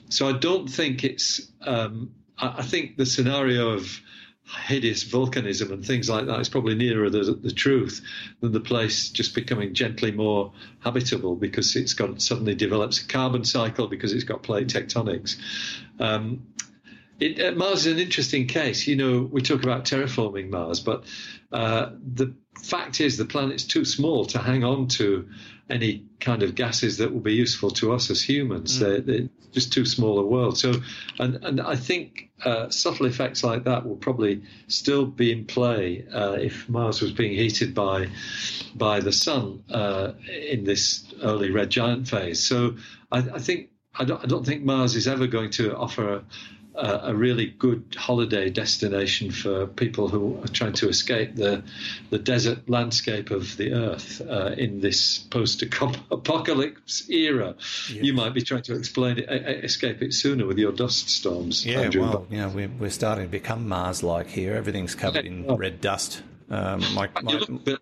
[0.09, 1.51] So I don't think it's.
[1.61, 4.01] Um, I, I think the scenario of
[4.65, 8.01] hideous volcanism and things like that is probably nearer the, the truth
[8.39, 13.43] than the place just becoming gently more habitable because it's got suddenly develops a carbon
[13.43, 15.35] cycle because it's got plate tectonics.
[15.99, 16.47] Um,
[17.19, 18.87] it, uh, Mars is an interesting case.
[18.87, 21.03] You know, we talk about terraforming Mars, but
[21.51, 25.27] uh, the fact is the planet's too small to hang on to
[25.69, 28.77] any kind of gases that will be useful to us as humans.
[28.77, 28.79] Mm.
[28.79, 30.57] They're, they're, just too small a world.
[30.57, 30.73] So,
[31.19, 36.05] and and I think uh, subtle effects like that will probably still be in play
[36.13, 38.09] uh, if Mars was being heated by
[38.75, 42.43] by the sun uh, in this early red giant phase.
[42.43, 42.75] So,
[43.11, 46.15] I, I think I don't, I don't think Mars is ever going to offer.
[46.15, 46.23] A,
[46.77, 51.63] a really good holiday destination for people who are trying to escape the
[52.09, 57.55] the desert landscape of the Earth uh, in this post-apocalypse era.
[57.91, 58.01] Yeah.
[58.03, 59.29] You might be trying to explain it,
[59.63, 61.65] escape it sooner with your dust storms.
[61.65, 62.01] Yeah, Andrew.
[62.01, 64.55] well, you know, we're, we're starting to become Mars-like here.
[64.55, 66.21] Everything's covered in red dust.
[66.49, 67.79] Um, my, my, you, look bit,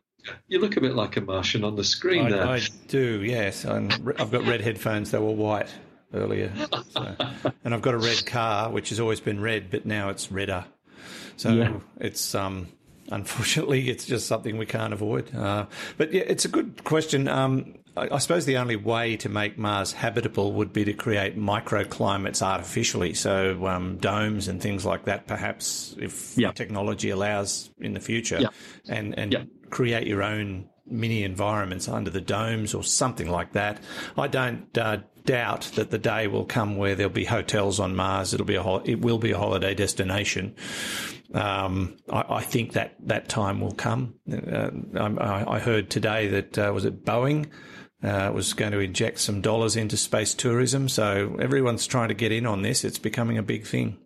[0.47, 2.47] you, look a bit like a Martian on the screen I, there.
[2.47, 3.65] I do, yes.
[3.65, 5.11] i I've got red headphones.
[5.11, 5.67] They were white
[6.15, 6.51] earlier.
[6.91, 7.15] So.
[7.63, 10.65] and I've got a red car, which has always been red, but now it's redder.
[11.35, 11.73] So yeah.
[11.99, 12.67] it's um,
[13.11, 15.33] unfortunately it's just something we can't avoid.
[15.35, 15.65] Uh,
[15.97, 17.27] but yeah, it's a good question.
[17.27, 21.37] Um, I, I, suppose the only way to make Mars habitable would be to create
[21.37, 25.27] microclimates artificially, so um, domes and things like that.
[25.27, 26.51] Perhaps if yeah.
[26.51, 28.49] technology allows in the future, yeah.
[28.89, 33.81] and and create your own mini environments under the domes or something like that.
[34.17, 38.33] I don't uh, doubt that the day will come where there'll be hotels on Mars.
[38.33, 40.55] It'll be a hol- it will be a holiday destination.
[41.33, 44.15] Um, I, I, think that that time will come.
[44.31, 47.47] Uh, I, I, heard today that uh, was it Boeing
[48.03, 50.87] uh, was going to inject some dollars into space tourism.
[50.87, 52.83] So everyone's trying to get in on this.
[52.83, 53.97] It's becoming a big thing.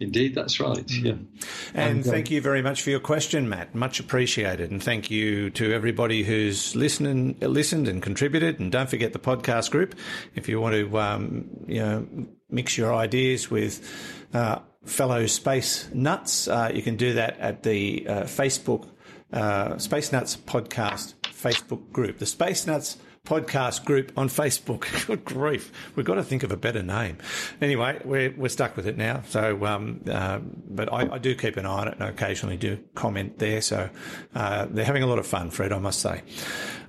[0.00, 0.88] Indeed, that's right.
[0.90, 1.12] Yeah.
[1.12, 1.28] And,
[1.74, 3.74] and uh, thank you very much for your question, Matt.
[3.74, 4.70] Much appreciated.
[4.70, 8.60] And thank you to everybody who's listening, listened and contributed.
[8.60, 9.96] And don't forget the podcast group.
[10.36, 12.06] If you want to, um, you know,
[12.48, 13.84] mix your ideas with
[14.32, 18.88] uh, fellow space nuts, uh, you can do that at the uh, Facebook
[19.32, 22.18] uh, Space Nuts podcast Facebook group.
[22.18, 22.98] The Space Nuts
[23.28, 25.06] podcast group on Facebook.
[25.06, 25.70] Good grief.
[25.94, 27.18] We've got to think of a better name.
[27.60, 29.22] Anyway, we're, we're stuck with it now.
[29.28, 32.56] So, um, uh, but I, I, do keep an eye on it and I occasionally
[32.56, 33.60] do comment there.
[33.60, 33.90] So,
[34.34, 36.22] uh, they're having a lot of fun, Fred, I must say.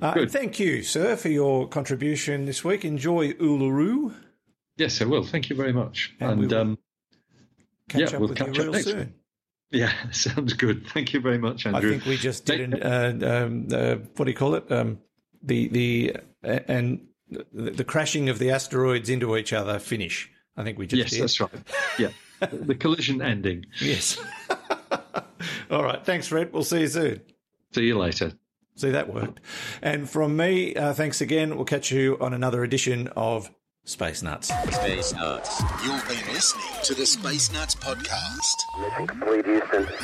[0.01, 2.85] Uh, thank you, sir, for your contribution this week.
[2.85, 4.13] Enjoy Uluru.
[4.77, 5.25] Yes, I will.
[5.25, 6.15] Thank you very much.
[6.21, 6.77] And, and um,
[7.89, 8.99] catch yeah, up we'll with catch you real soon.
[8.99, 9.07] Week.
[9.71, 10.87] Yeah, sounds good.
[10.87, 11.89] Thank you very much, Andrew.
[11.89, 12.81] I think we just did an,
[13.21, 14.71] uh, um, uh, what do you call it?
[14.71, 14.97] Um,
[15.43, 20.31] the the and the, the, crashing of the asteroids into each other finish.
[20.57, 21.21] I think we just yes, did.
[21.21, 21.51] that's right.
[21.97, 22.09] Yeah,
[22.51, 23.65] the collision ending.
[23.79, 24.19] Yes.
[25.71, 26.03] All right.
[26.05, 26.51] Thanks, Fred.
[26.51, 27.21] We'll see you soon.
[27.73, 28.33] See you later.
[28.75, 29.41] See, that worked.
[29.81, 31.55] And from me, uh, thanks again.
[31.55, 33.51] We'll catch you on another edition of
[33.85, 34.49] Space Nuts.
[34.75, 35.61] Space Nuts.
[35.83, 38.55] You've been listening to the Space Nuts podcast.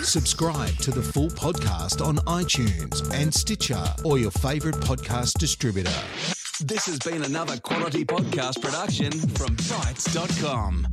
[0.03, 5.93] Subscribe to the full podcast on iTunes and Stitcher or your favorite podcast distributor.
[6.61, 10.87] This has been another quality podcast production from Bitesz.com.